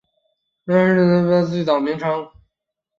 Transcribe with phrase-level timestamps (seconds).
[0.65, 2.27] 北蒙是安阳最早的名称。